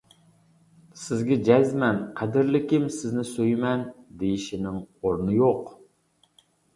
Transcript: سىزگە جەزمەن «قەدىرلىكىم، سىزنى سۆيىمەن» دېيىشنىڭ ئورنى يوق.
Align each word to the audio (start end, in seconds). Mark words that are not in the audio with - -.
سىزگە 0.99 1.35
جەزمەن 1.49 1.99
«قەدىرلىكىم، 2.21 2.87
سىزنى 2.95 3.25
سۆيىمەن» 3.33 3.83
دېيىشنىڭ 4.23 4.79
ئورنى 4.81 5.37
يوق. 5.37 5.69